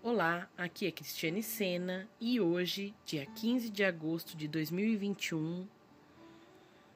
Olá, 0.00 0.48
aqui 0.56 0.86
é 0.86 0.92
Cristiane 0.92 1.42
Sena 1.42 2.08
e 2.20 2.40
hoje, 2.40 2.94
dia 3.04 3.26
15 3.26 3.68
de 3.68 3.82
agosto 3.82 4.36
de 4.36 4.46
2021, 4.46 5.66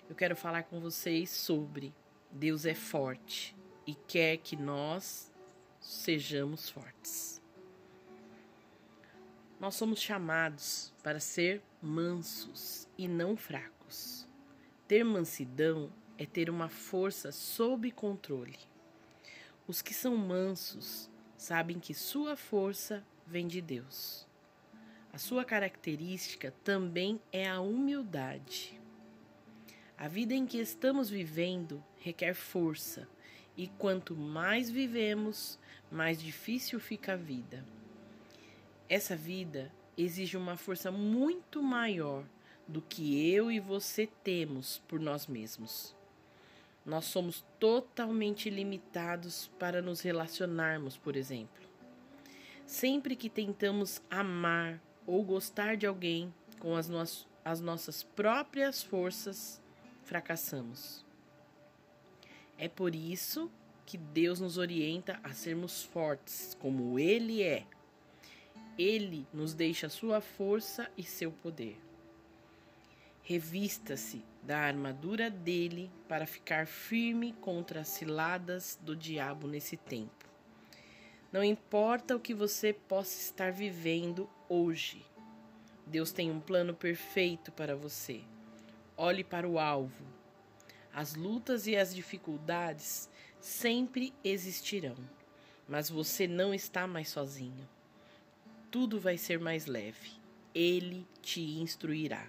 eu 0.08 0.14
quero 0.14 0.36
falar 0.36 0.62
com 0.62 0.80
vocês 0.80 1.28
sobre 1.28 1.92
Deus 2.30 2.64
é 2.64 2.76
forte 2.76 3.56
e 3.84 3.96
quer 3.96 4.36
que 4.36 4.54
nós 4.54 5.32
sejamos 5.80 6.70
fortes. 6.70 7.42
Nós 9.58 9.74
somos 9.74 10.00
chamados 10.00 10.94
para 11.02 11.18
ser 11.18 11.60
mansos 11.82 12.88
e 12.96 13.08
não 13.08 13.36
fracos. 13.36 14.28
Ter 14.86 15.02
mansidão 15.02 15.92
é 16.16 16.24
ter 16.24 16.48
uma 16.48 16.68
força 16.68 17.32
sob 17.32 17.90
controle. 17.90 18.60
Os 19.66 19.82
que 19.82 19.92
são 19.92 20.16
mansos 20.16 21.10
sabem 21.42 21.80
que 21.80 21.92
sua 21.92 22.36
força 22.36 23.04
vem 23.26 23.48
de 23.48 23.60
Deus. 23.60 24.28
A 25.12 25.18
sua 25.18 25.44
característica 25.44 26.54
também 26.62 27.20
é 27.32 27.48
a 27.48 27.60
humildade. 27.60 28.80
A 29.98 30.06
vida 30.06 30.34
em 30.34 30.46
que 30.46 30.58
estamos 30.58 31.10
vivendo 31.10 31.82
requer 31.98 32.34
força, 32.34 33.08
e 33.56 33.66
quanto 33.66 34.14
mais 34.14 34.70
vivemos, 34.70 35.58
mais 35.90 36.22
difícil 36.22 36.78
fica 36.78 37.14
a 37.14 37.16
vida. 37.16 37.64
Essa 38.88 39.16
vida 39.16 39.72
exige 39.98 40.36
uma 40.36 40.56
força 40.56 40.92
muito 40.92 41.60
maior 41.60 42.24
do 42.68 42.80
que 42.80 43.28
eu 43.28 43.50
e 43.50 43.58
você 43.58 44.06
temos 44.22 44.78
por 44.86 45.00
nós 45.00 45.26
mesmos. 45.26 45.92
Nós 46.84 47.04
somos 47.04 47.44
totalmente 47.60 48.50
limitados 48.50 49.50
para 49.58 49.80
nos 49.80 50.00
relacionarmos, 50.00 50.96
por 50.96 51.16
exemplo. 51.16 51.62
Sempre 52.66 53.14
que 53.14 53.28
tentamos 53.28 54.02
amar 54.10 54.80
ou 55.06 55.22
gostar 55.22 55.76
de 55.76 55.86
alguém 55.86 56.32
com 56.58 56.76
as, 56.76 56.88
no 56.88 57.02
as 57.44 57.60
nossas 57.60 58.02
próprias 58.02 58.82
forças, 58.82 59.60
fracassamos. 60.04 61.04
É 62.56 62.68
por 62.68 62.94
isso 62.94 63.50
que 63.84 63.98
Deus 63.98 64.40
nos 64.40 64.58
orienta 64.58 65.18
a 65.24 65.32
sermos 65.32 65.82
fortes, 65.82 66.56
como 66.60 66.98
Ele 66.98 67.42
é. 67.42 67.66
Ele 68.78 69.26
nos 69.32 69.54
deixa 69.54 69.88
sua 69.88 70.20
força 70.20 70.90
e 70.96 71.02
seu 71.02 71.30
poder. 71.30 71.78
Revista-se 73.22 74.24
da 74.42 74.58
armadura 74.58 75.30
dele 75.30 75.90
para 76.08 76.26
ficar 76.26 76.66
firme 76.66 77.32
contra 77.40 77.80
as 77.80 77.88
ciladas 77.88 78.78
do 78.82 78.96
diabo 78.96 79.46
nesse 79.46 79.76
tempo. 79.76 80.28
Não 81.30 81.42
importa 81.42 82.14
o 82.16 82.20
que 82.20 82.34
você 82.34 82.72
possa 82.72 83.18
estar 83.20 83.52
vivendo 83.52 84.28
hoje, 84.48 85.04
Deus 85.86 86.12
tem 86.12 86.30
um 86.30 86.40
plano 86.40 86.74
perfeito 86.74 87.50
para 87.52 87.74
você. 87.76 88.22
Olhe 88.96 89.24
para 89.24 89.48
o 89.48 89.58
alvo. 89.58 90.04
As 90.92 91.14
lutas 91.14 91.66
e 91.66 91.76
as 91.76 91.94
dificuldades 91.94 93.08
sempre 93.40 94.14
existirão, 94.22 94.96
mas 95.68 95.90
você 95.90 96.26
não 96.26 96.54
está 96.54 96.86
mais 96.86 97.08
sozinho. 97.08 97.68
Tudo 98.70 99.00
vai 99.00 99.18
ser 99.18 99.38
mais 99.38 99.66
leve. 99.66 100.12
Ele 100.54 101.06
te 101.20 101.40
instruirá. 101.40 102.26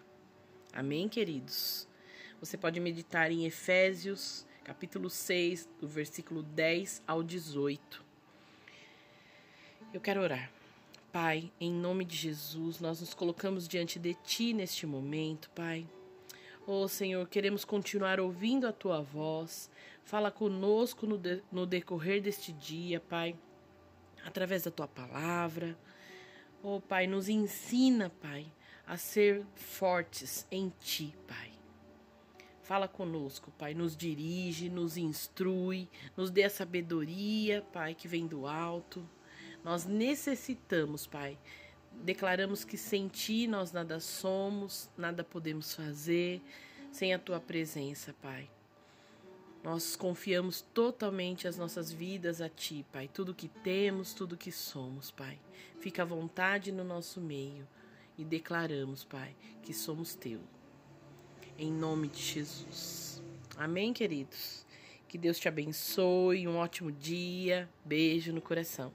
Amém, 0.76 1.08
queridos? 1.08 1.88
Você 2.40 2.58
pode 2.58 2.80
meditar 2.80 3.32
em 3.32 3.46
Efésios, 3.46 4.44
capítulo 4.64 5.08
6, 5.08 5.70
do 5.80 5.88
versículo 5.88 6.42
10 6.42 7.04
ao 7.06 7.22
18. 7.22 8.04
Eu 9.94 10.02
quero 10.02 10.20
orar. 10.20 10.52
Pai, 11.12 11.52
em 11.62 11.72
nome 11.72 12.04
de 12.04 12.16
Jesus, 12.16 12.80
nós 12.80 13.02
nos 13.02 13.14
colocamos 13.14 13.68
diante 13.68 14.00
de 14.00 14.16
Ti 14.16 14.52
neste 14.52 14.88
momento, 14.88 15.48
Pai. 15.52 15.88
Oh 16.66 16.88
Senhor, 16.88 17.30
queremos 17.30 17.64
continuar 17.64 18.20
ouvindo 18.20 18.66
a 18.66 18.74
Tua 18.74 19.00
voz. 19.00 19.70
Fala 20.03 20.31
conosco 20.31 21.06
no, 21.06 21.20
de, 21.20 21.44
no 21.52 21.68
decorrer 21.68 22.20
deste 22.20 22.52
dia, 22.52 23.00
Pai, 23.00 23.36
através 24.26 24.64
da 24.64 24.72
Tua 24.72 24.88
palavra. 24.88 25.78
Oh 26.64 26.81
Pai, 26.81 27.06
nos 27.06 27.30
ensina, 27.30 28.09
Pai, 28.20 28.47
a 28.86 28.98
ser 28.98 29.46
fortes 29.56 30.46
em 30.52 30.72
Ti, 30.80 31.16
Pai. 31.28 31.52
Fala 32.64 32.88
conosco, 32.88 33.52
Pai, 33.58 33.74
nos 33.74 33.96
dirige, 33.96 34.70
nos 34.70 34.98
instrui, 34.98 35.90
nos 36.16 36.30
dê 36.30 36.44
a 36.44 36.50
sabedoria, 36.50 37.62
Pai, 37.74 37.94
que 37.94 38.08
vem 38.08 38.26
do 38.26 38.48
alto. 38.48 39.08
Nós 39.64 39.86
necessitamos, 39.86 41.06
Pai. 41.06 41.38
Declaramos 41.92 42.64
que 42.64 42.78
sem 42.78 43.08
Ti 43.08 43.48
nós 43.48 43.72
nada 43.72 44.00
somos, 44.00 44.90
nada 44.98 45.24
podemos 45.24 45.74
fazer, 45.74 46.42
sem 46.92 47.14
a 47.14 47.20
Tua 47.20 47.40
presença, 47.40 48.14
Pai. 48.22 48.50
Nós 49.62 49.96
confiamos 49.96 50.62
totalmente 50.74 51.48
as 51.48 51.58
nossas 51.58 51.92
vidas 51.92 52.42
a 52.42 52.50
Ti, 52.50 52.86
Pai. 52.92 53.08
Tudo 53.08 53.34
que 53.34 53.48
temos, 53.48 54.14
tudo 54.14 54.38
que 54.38 54.52
somos, 54.52 55.12
Pai. 55.12 55.40
Fica 55.80 56.02
à 56.02 56.06
vontade 56.06 56.72
no 56.72 56.84
nosso 56.84 57.22
meio 57.22 57.68
e 58.18 58.24
declaramos, 58.24 59.03
Pai, 59.03 59.35
que 59.62 59.74
somos 59.74 60.16
teu. 60.16 60.40
Em 61.57 61.72
nome 61.72 62.07
de 62.07 62.22
Jesus. 62.22 63.22
Amém, 63.57 63.94
queridos? 63.94 64.66
Que 65.07 65.18
Deus 65.18 65.40
te 65.40 65.47
abençoe, 65.47 66.47
um 66.47 66.57
ótimo 66.57 66.91
dia. 66.91 67.69
Beijo 67.85 68.34
no 68.34 68.41
coração. 68.41 68.91